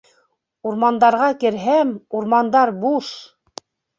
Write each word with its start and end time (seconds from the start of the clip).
Урмандарға 0.69 1.27
керһәм, 1.43 1.93
урмандар 2.21 2.75
буш! 2.85 3.13